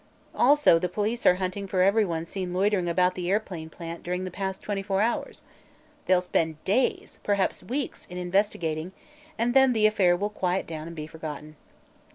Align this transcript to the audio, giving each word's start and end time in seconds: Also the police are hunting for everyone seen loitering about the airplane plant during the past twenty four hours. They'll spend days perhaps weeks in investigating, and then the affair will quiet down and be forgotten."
Also 0.33 0.79
the 0.79 0.89
police 0.89 1.27
are 1.27 1.35
hunting 1.35 1.67
for 1.67 1.83
everyone 1.83 2.25
seen 2.25 2.55
loitering 2.55 2.89
about 2.89 3.13
the 3.13 3.29
airplane 3.29 3.69
plant 3.69 4.01
during 4.01 4.23
the 4.23 4.31
past 4.31 4.59
twenty 4.63 4.81
four 4.81 4.99
hours. 4.99 5.43
They'll 6.07 6.21
spend 6.21 6.63
days 6.63 7.19
perhaps 7.23 7.61
weeks 7.61 8.07
in 8.07 8.17
investigating, 8.17 8.93
and 9.37 9.53
then 9.53 9.73
the 9.73 9.85
affair 9.85 10.17
will 10.17 10.31
quiet 10.31 10.65
down 10.65 10.87
and 10.87 10.95
be 10.95 11.05
forgotten." 11.05 11.55